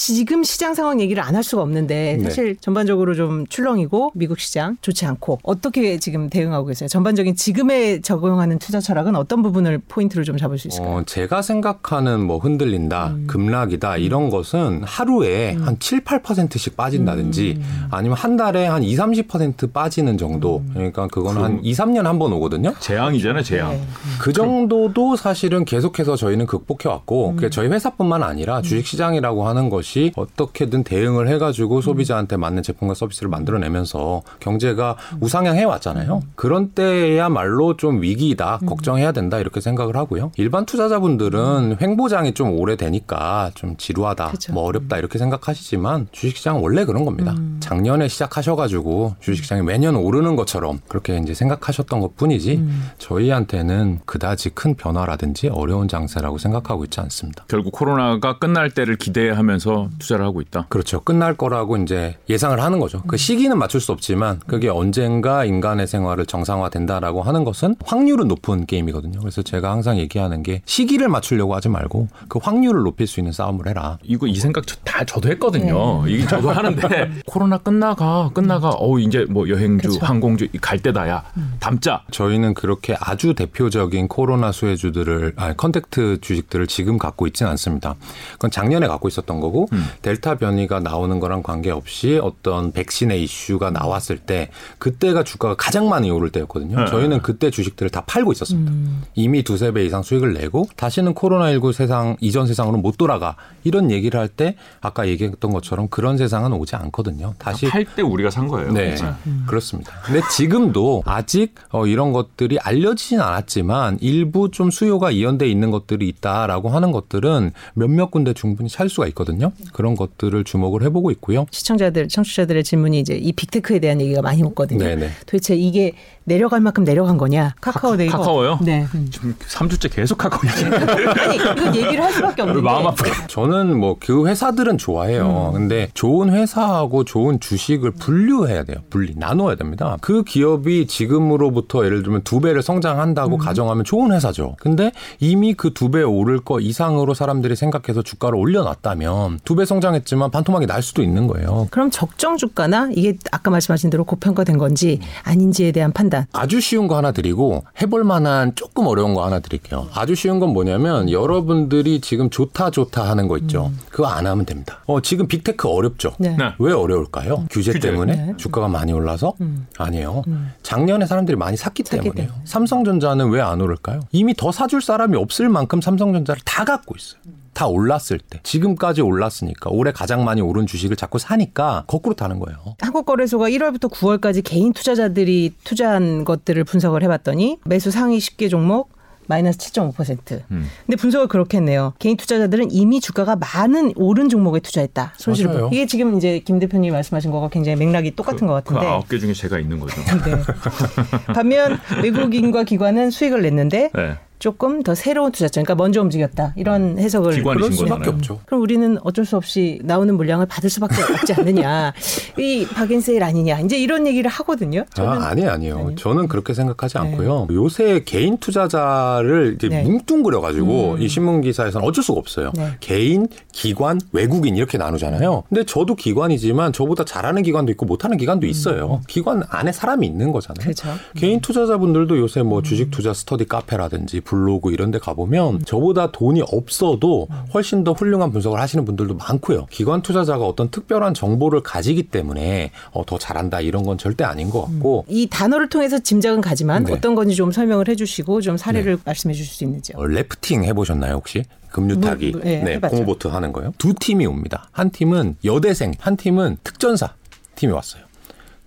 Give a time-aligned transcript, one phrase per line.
[0.00, 2.22] 지금 시장 상황 얘기를 안 할 수가 없는데 네.
[2.24, 6.88] 사실 전반적으로 좀 출렁이고 미국 시장 좋지 않고 어떻게 지금 대응하고 계세요?
[6.88, 10.96] 전반적인 지금에 적용하는 투자 철학은 어떤 부분을 포인트를 좀 잡을 수 있을까요?
[10.98, 13.26] 어, 제가 생각하는 뭐 흔들린다, 음.
[13.26, 17.86] 급락이다 이런 것은 하루에 한 7, 8%씩 빠진다든지 음.
[17.90, 20.62] 아니면 한 달에 한 2, 30% 빠지는 정도.
[20.74, 22.72] 그러니까 그거는 한 2, 3년 한 번 오거든요.
[22.80, 23.70] 재앙이잖아요, 재앙.
[23.72, 23.82] 네.
[24.20, 27.50] 그 정도도 사실은 계속해서 저희는 극복해 왔고 음.
[27.50, 29.85] 저희 회사뿐만 아니라 주식 시장이라고 하는 것이
[30.16, 35.18] 어떻게든 대응을 해가지고 소비자한테 맞는 제품과 서비스를 만들어내면서 경제가 음.
[35.20, 36.22] 우상향해 왔잖아요.
[36.34, 38.66] 그런 때야말로 좀 위기이다, 음.
[38.66, 40.32] 걱정해야 된다 이렇게 생각을 하고요.
[40.36, 44.52] 일반 투자자분들은 횡보장이 좀 오래되니까 좀 지루하다, 그쵸.
[44.52, 47.32] 뭐 어렵다 이렇게 생각하시지만 주식시장은 원래 그런 겁니다.
[47.32, 47.58] 음.
[47.60, 52.90] 작년에 시작하셔가지고 주식시장이 매년 오르는 것처럼 그렇게 이제 생각하셨던 것 뿐이지 음.
[52.98, 57.44] 저희한테는 그다지 큰 변화라든지 어려운 장세라고 생각하고 있지 않습니다.
[57.48, 60.66] 결국 코로나가 끝날 때를 기대하면서 투자를 하고 있다.
[60.68, 61.00] 그렇죠.
[61.00, 63.02] 끝날 거라고 이제 예상을 하는 거죠.
[63.06, 69.20] 그 시기는 맞출 수 없지만 그게 언젠가 인간의 생활을 정상화된다라고 하는 것은 확률은 높은 게임이거든요.
[69.20, 73.68] 그래서 제가 항상 얘기하는 게 시기를 맞추려고 하지 말고 그 확률을 높일 수 있는 싸움을
[73.68, 73.98] 해라.
[74.02, 76.06] 이거 이 생각 저- 다 저도 했거든요.
[76.08, 80.04] 이게 저도 하는데 코로나 끝나가 끝나가 어 이제 뭐 여행주, 그쵸.
[80.04, 81.22] 항공주 갈 때다야.
[81.60, 82.02] 담자.
[82.10, 87.94] 저희는 그렇게 아주 대표적인 코로나 수혜주들을 아니 contact 주식들을 지금 갖고 있지는 않습니다.
[88.32, 89.55] 그건 작년에 갖고 있었던 거고
[90.02, 96.30] 델타 변이가 나오는 거랑 관계없이 어떤 백신의 이슈가 나왔을 때 그때가 주가가 가장 많이 오를
[96.30, 96.80] 때였거든요.
[96.80, 96.86] 네.
[96.86, 98.72] 저희는 그때 주식들을 다 팔고 있었습니다.
[99.14, 104.20] 이미 두세 배 이상 수익을 내고 다시는 코로나19 세상 이전 세상으로 못 돌아가 이런 얘기를
[104.20, 107.32] 할 때 아까 얘기했던 것처럼 그런 세상은 오지 않거든요.
[107.38, 108.72] 다시 팔 때 우리가 산 거예요.
[108.72, 109.16] 네, 진짜.
[109.46, 109.92] 그렇습니다.
[110.04, 116.68] 근데 지금도 아직 어, 이런 것들이 알려지진 않았지만 일부 좀 수요가 이연돼 있는 것들이 있다라고
[116.68, 119.45] 하는 것들은 몇몇 군데 충분히 살 수가 있거든요.
[119.72, 121.46] 그런 것들을 주목을 해보고 있고요.
[121.50, 124.84] 시청자들, 청취자들의 질문이 이제 이 빅테크에 대한 얘기가 많이 오거든요.
[124.84, 125.10] 네네.
[125.26, 125.92] 도대체 이게
[126.26, 127.54] 내려갈 만큼 내려간 거냐?
[127.60, 128.18] 카카오 네이버.
[128.18, 128.58] 카카오요?
[128.62, 128.84] 네.
[128.94, 129.08] 음.
[129.12, 130.74] 지금 3주째 계속 하고 있어요.
[131.22, 133.10] 아니, 이건 얘기를 할 수밖에 없는 게 마음 아프게.
[133.28, 135.52] 저는 뭐 그 회사들은 좋아해요.
[135.54, 138.78] 근데 좋은 회사하고 좋은 주식을 분류해야 돼요.
[138.90, 139.96] 분리 나눠야 됩니다.
[140.00, 144.56] 그 기업이 지금으로부터 예를 들면 두 배를 성장한다고 가정하면 좋은 회사죠.
[144.60, 150.30] 근데 이미 그 두 배 오를 거 이상으로 사람들이 생각해서 주가를 올려놨다면 두 배 성장했지만
[150.30, 151.68] 반토막이 날 수도 있는 거예요.
[151.70, 156.15] 그럼 적정 주가나 이게 아까 말씀하신 대로 고평가된 건지 아닌지에 대한 판단.
[156.32, 159.88] 아주 쉬운 거 하나 드리고 해볼 만한 조금 어려운 거 하나 드릴게요.
[159.94, 163.72] 아주 쉬운 건 뭐냐면 여러분들이 지금 좋다 좋다 하는 거 있죠.
[163.90, 164.80] 그거 안 하면 됩니다.
[164.86, 166.12] 어, 지금 빅테크 어렵죠.
[166.18, 166.36] 네.
[166.36, 166.52] 네.
[166.58, 167.46] 왜 어려울까요?
[167.50, 167.90] 규제, 규제.
[167.90, 168.32] 때문에 네.
[168.36, 169.34] 주가가 많이 올라서
[169.78, 170.22] 아니에요.
[170.62, 172.26] 작년에 사람들이 많이 샀기 샀기 때문에요.
[172.28, 172.44] 때문에.
[172.44, 174.00] 삼성전자는 왜 안 오를까요?
[174.10, 177.20] 이미 더 사줄 사람이 없을 만큼 삼성전자를 다 갖고 있어요.
[177.56, 182.76] 다 올랐을 때 지금까지 올랐으니까 올해 가장 많이 오른 주식을 자꾸 사니까 거꾸로 타는 거예요.
[182.82, 188.94] 한국거래소가 1월부터 9월까지 개인 투자자들이 투자한 것들을 분석을 해봤더니 매수 상위 10개 종목
[189.26, 190.42] 마이너스 7.5%.
[190.50, 190.68] 음.
[190.84, 191.94] 근데 분석을 그렇게 했네요.
[191.98, 195.14] 개인 투자자들은 이미 주가가 많은 오른 종목에 투자했다.
[195.16, 195.58] 손실을.
[195.58, 198.86] 보 이게 지금 이제 김 대표님이 말씀하신 거가 굉장히 맥락이 똑같은 것그 같은데.
[198.86, 199.96] 아홉 개 중에 제가 있는 거죠.
[200.26, 201.32] 네.
[201.32, 204.18] 반면 외국인과 기관은 수익을 냈는데 네.
[204.38, 208.16] 조금 더 새로운 투자점, 그러니까 먼저 움직였다 이런 해석을 기관이 그럴 신 수밖에 거잖아요.
[208.16, 208.40] 없죠.
[208.46, 211.92] 그럼 우리는 어쩔 수 없이 나오는 물량을 받을 수밖에 없지 않느냐.
[212.38, 213.60] 이 박인세일 아니냐.
[213.60, 214.84] 이제 이런 얘기를 하거든요.
[214.94, 215.78] 저는 아, 아니 아니요.
[215.78, 215.94] 아니요.
[215.96, 217.00] 저는 그렇게 생각하지 네.
[217.00, 217.48] 않고요.
[217.52, 219.82] 요새 개인 투자자를 이제 네.
[219.82, 222.52] 뭉뚱그려 가지고 이 신문 기사에서는 어쩔 수가 없어요.
[222.56, 222.72] 네.
[222.80, 225.44] 개인, 기관, 외국인 이렇게 나누잖아요.
[225.48, 229.00] 근데 저도 기관이지만 저보다 잘하는 기관도 있고 못하는 기관도 있어요.
[229.08, 230.56] 기관 안에 사람이 있는 거잖아요.
[230.62, 230.74] 음.
[230.74, 230.88] 그렇죠.
[231.16, 237.28] 개인 투자자분들도 요새 뭐 주식 투자 스터디 카페라든지 블로그 이런 데 가보면 저보다 돈이 없어도
[237.54, 239.66] 훨씬 더 훌륭한 분석을 하시는 분들도 많고요.
[239.70, 244.62] 기관 투자자가 어떤 특별한 정보를 가지기 때문에 어, 더 잘한다 이런 건 절대 아닌 것
[244.62, 246.92] 같고 이 단어를 통해서 짐작은 가지만 네.
[246.92, 249.96] 어떤 건지 좀 설명을 해주시고 좀 사례를 말씀해 주실 수 있는지요.
[249.98, 251.44] 어, 래프팅 해보셨나요 혹시?
[251.70, 252.96] 급류 타기 뭐, 네, 네, 해봤죠.
[252.96, 253.72] 공보트 하는 거요.
[253.78, 254.68] 두 팀이 옵니다.
[254.72, 257.12] 한 팀은 여대생, 한 팀은 특전사
[257.54, 258.05] 팀이 왔어요.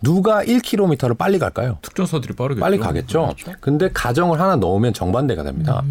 [0.02, 1.78] 누가 1km를 빨리 갈까요?
[1.82, 2.62] 특전사들이 빠르겠죠.
[2.62, 3.36] 빨리 가겠죠.
[3.60, 5.84] 근데 가정을 하나 넣으면 정반대가 됩니다.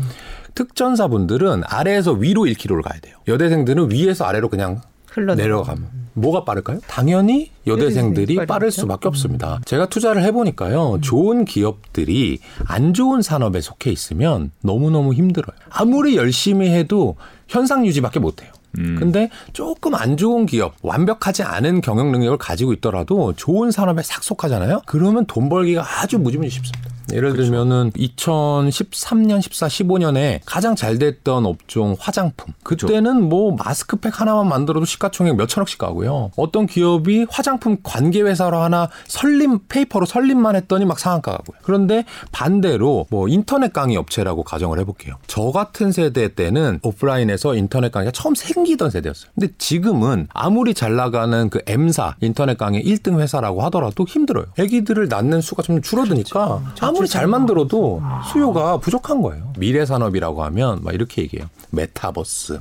[0.54, 3.16] 특전사분들은 아래에서 위로 1km를 가야 돼요.
[3.28, 4.80] 여대생들은 위에서 아래로 그냥
[5.16, 6.80] 내려가면 뭐가 빠를까요?
[6.86, 8.70] 당연히 여대생들이 빠를.
[8.72, 9.60] 수밖에 없습니다.
[9.64, 15.56] 제가 투자를 해보니까요, 좋은 기업들이 안 좋은 산업에 속해 있으면 너무너무 힘들어요.
[15.70, 17.16] 아무리 열심히 해도
[17.46, 18.50] 현상 유지밖에 못해요.
[18.76, 18.96] 음.
[18.98, 24.82] 근데 조금 안 좋은 기업, 완벽하지 않은 경영 능력을 가지고 있더라도 좋은 산업에 싹 속하잖아요?
[24.86, 26.87] 그러면 돈 벌기가 아주 무지무지 쉽습니다.
[27.12, 32.54] 예를 들면은 2013년, 14, 15년에 가장 잘 됐던 업종 화장품.
[32.62, 36.30] 그때는 뭐 마스크팩 하나만 만들어도 시가총액 몇 천억씩 가고요.
[36.36, 41.58] 어떤 기업이 화장품 관계 회사로 하나 설립 페이퍼로 설립만 했더니 막 상한가 가고요.
[41.62, 45.16] 그런데 반대로 뭐 인터넷 강의 업체라고 가정을 해볼게요.
[45.26, 49.30] 저 같은 세대 때는 오프라인에서 인터넷 강의가 처음 생기던 세대였어요.
[49.34, 54.46] 근데 지금은 아무리 잘 나가는 그 M사 인터넷 강의 1등 회사라고 하더라도 힘들어요.
[54.58, 56.62] 애기들을 낳는 수가 좀 줄어드니까
[56.98, 59.52] 아무리 잘 만들어도 수요가 부족한 거예요.
[59.58, 61.48] 미래 산업이라고 하면 막 이렇게 얘기해요.
[61.70, 62.58] 메타버스,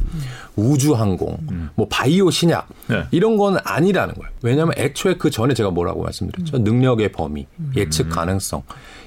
[0.55, 1.37] 우주항공,
[1.75, 3.03] 뭐 바이오 신약 네.
[3.11, 4.31] 이런 건 아니라는 거예요.
[4.41, 6.59] 왜냐하면 애초에 그 전에 제가 뭐라고 말씀드렸죠.
[6.59, 8.63] 능력의 범위, 예측 가능성.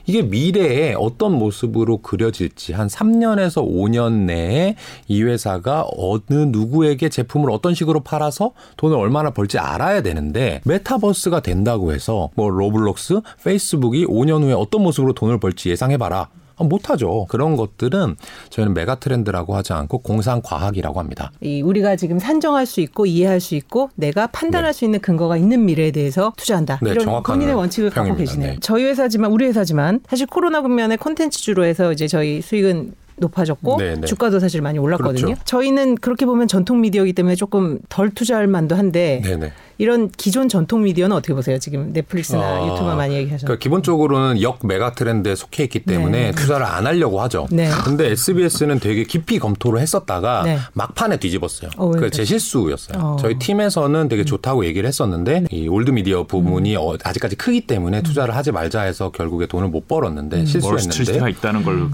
[0.06, 4.74] 이게 미래에 어떤 모습으로 그려질지 한 3년에서 5년 내에
[5.06, 11.92] 이 회사가 어느 누구에게 제품을 어떤 식으로 팔아서 돈을 얼마나 벌지 알아야 되는데 메타버스가 된다고
[11.92, 16.28] 해서 뭐 로블록스, 페이스북이 5년 후에 어떤 모습으로 돈을 벌지 예상해봐라.
[16.56, 17.26] 아, 못하죠.
[17.28, 18.16] 그런 것들은
[18.50, 21.30] 저희는 메가 트렌드라고 하지 않고 공상 과학이라고 합니다.
[21.40, 25.64] 이 우리가 지금 산정할 수 있고 이해할 수 있고 내가 판단할 수 있는 근거가 있는
[25.64, 26.80] 미래에 대해서 투자한다.
[26.82, 28.30] 네, 이런 정확한 본인의 원칙을 갖고 평입니다.
[28.30, 28.52] 계시네요.
[28.52, 28.58] 네.
[28.60, 34.06] 저희 회사지만 우리 회사지만 사실 코로나 국면에 콘텐츠주로 해서 이제 저희 수익은 높아졌고 네, 네.
[34.06, 35.26] 주가도 사실 많이 올랐거든요.
[35.26, 35.42] 그렇죠.
[35.44, 39.52] 저희는 그렇게 보면 전통 미디어이기 때문에 조금 덜 투자할 만도 한데 네네.
[39.78, 41.58] 이런 기존 전통 미디어는 어떻게 보세요?
[41.58, 43.46] 지금 넷플릭스나 아, 유튜브 많이 얘기하셨는데.
[43.46, 46.30] 그러니까 기본적으로는 역 메가 트렌드에 속해 있기 때문에 네.
[46.32, 47.46] 투자를 안 하려고 하죠.
[47.50, 47.70] 네.
[47.84, 50.58] 근데 SBS는 되게 깊이 검토를 했었다가 네.
[50.74, 51.70] 막판에 뒤집었어요.
[51.78, 52.10] 어, 왜그 그랬어요?
[52.10, 53.02] 제 실수였어요.
[53.02, 53.12] 어.
[53.12, 53.16] 음.
[53.18, 58.36] 저희 팀에서는 되게 좋다고 얘기를 했었는데 이 old media 부분이 어, 아직까지 크기 때문에 투자를
[58.36, 61.88] 하지 말자 해서 결국에 돈을 못 벌었는데 실수했는데 멀스트리트가 있다는 걸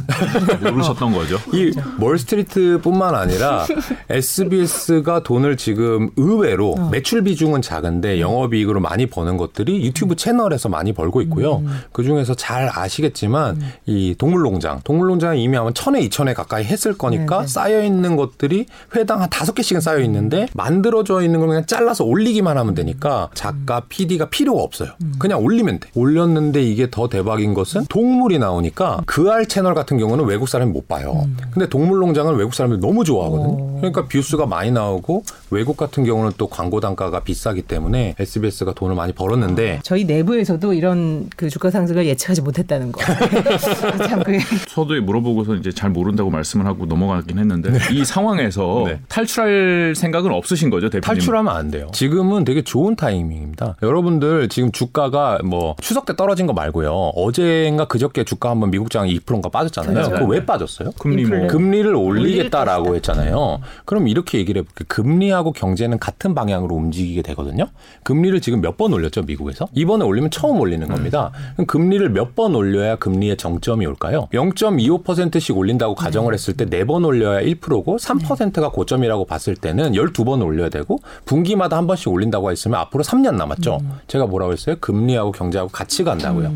[0.72, 1.38] 모르셨던 거죠.
[1.52, 3.64] 이 멀스트리트뿐만 아니라
[4.10, 6.88] SBS가 돈을 지금 의외로 어.
[6.90, 10.16] 매출 비중은 작은데 영업이익으로 많이 버는 것들이 유튜브 음.
[10.16, 11.62] 채널에서 많이 벌고 있고요.
[11.92, 13.72] 그 중에서 잘 아시겠지만 음.
[13.86, 17.46] 이 동물농장, 동물농장이 이미 아마 천에 이천에 가까이 했을 거니까 네, 네.
[17.46, 22.56] 쌓여 있는 것들이 회당 한 다섯 개씩은 쌓여 있는데 만들어져 있는 걸 그냥 잘라서 올리기만
[22.58, 24.90] 하면 되니까 작가, PD가 필요가 없어요.
[25.02, 25.14] 음.
[25.18, 25.88] 그냥 올리면 돼.
[25.94, 30.88] 올렸는데 이게 더 대박인 것은 동물이 나오니까 그 알 채널 같은 경우는 외국 사람이 못
[30.88, 31.05] 봐요.
[31.12, 31.36] 음.
[31.50, 33.76] 근데 동물농장을 외국 사람들이 너무 좋아하거든요.
[33.76, 39.12] 그러니까 뷰수가 많이 나오고 외국 같은 경우는 또 광고 단가가 비싸기 때문에 SBS가 돈을 많이
[39.12, 43.00] 벌었는데 저희 내부에서도 이런 그 주가 상승을 예측하지 못했다는 거.
[44.08, 44.38] 참 그게
[44.68, 49.00] 서두에 물어보고서 이제 잘 모른다고 말씀을 하고 넘어가긴 했는데 이 상황에서 네.
[49.08, 51.02] 탈출할 생각은 없으신 거죠, 대표님?
[51.02, 51.88] 탈출하면 안 돼요.
[51.92, 53.76] 지금은 되게 좋은 타이밍입니다.
[53.82, 56.90] 여러분들 지금 주가가 뭐 추석 때 떨어진 거 말고요.
[57.14, 59.94] 어제인가 그저께 주가 한번 미국장이 2%인가 빠졌잖아요.
[59.94, 60.10] 그렇죠.
[60.10, 60.44] 그거 왜
[60.86, 60.92] 빠졌어요?
[60.98, 61.46] 금리 뭐.
[61.48, 62.94] 금리를 올리겠다라고.
[62.96, 63.60] 했잖아요.
[63.84, 64.86] 그럼 이렇게 얘기를 해볼게요.
[64.88, 67.68] 금리하고 경제는 같은 방향으로 움직이게 되거든요.
[68.04, 69.68] 금리를 지금 몇 번 올렸죠, 미국에서?
[69.74, 71.30] 이번에 올리면 처음 올리는 겁니다.
[71.54, 74.28] 그럼 금리를 몇 번 올려야 금리의 정점이 올까요?
[74.34, 80.68] 0.25%씩 올린다고 가정을 했을 때 네 번 올려야 1%고 3%가 고점이라고 봤을 때는 12번 올려야
[80.68, 83.80] 되고 분기마다 한 번씩 올린다고 했으면 앞으로 3년 남았죠.
[84.08, 84.76] 제가 뭐라고 했어요?
[84.80, 86.52] 금리하고 경제하고 같이 간다고요.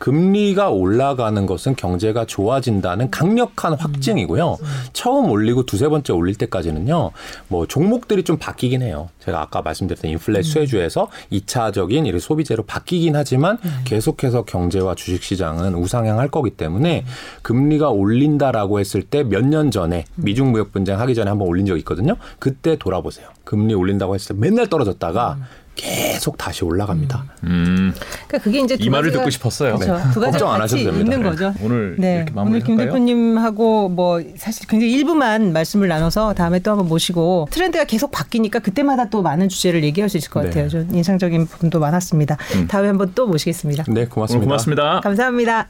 [0.00, 4.56] 금리가 올라가는 것은 경제가 좋아진다는 강력한 확증이고요.
[4.94, 7.10] 처음 올리고 두세 번째 올릴 때까지는요.
[7.48, 9.10] 뭐 종목들이 좀 바뀌긴 해요.
[9.20, 16.28] 제가 아까 말씀드렸던 인플레 수혜주에서 2차적인 이런 소비재로 바뀌긴 하지만 계속해서 경제와 주식 시장은 우상향할
[16.28, 17.04] 거기 때문에
[17.42, 21.76] 금리가 올린다라고 했을 때 몇 년 전에 미중 무역 분쟁 하기 전에 한번 올린 적
[21.78, 22.16] 있거든요.
[22.38, 23.28] 그때 돌아보세요.
[23.44, 25.36] 금리 올린다고 했을 때 맨날 떨어졌다가
[25.80, 27.24] 계속 다시 올라갑니다.
[27.44, 27.94] 음,
[28.28, 29.76] 그러니까 그게 이제 두이 말을 듣고 싶었어요.
[29.76, 30.10] 그렇죠.
[30.12, 31.16] 두 가지가 걱정 안 같이 하셔도 됩니다.
[31.16, 31.54] 있는 거죠.
[31.62, 32.16] 오늘 네.
[32.16, 32.76] 이렇게 오늘 김?
[32.76, 39.08] 대표님하고 뭐 사실 굉장히 일부만 말씀을 나눠서 다음에 또 한번 모시고 트렌드가 계속 바뀌니까 그때마다
[39.08, 40.48] 또 많은 주제를 얘기할 수 있을 것 네.
[40.48, 40.68] 같아요.
[40.68, 42.36] 좀 인상적인 부분도 많았습니다.
[42.68, 43.84] 다음에 한번 또 모시겠습니다.
[43.88, 44.44] 네, 고맙습니다.
[44.44, 45.00] 고맙습니다.
[45.00, 45.66] 감사합니다.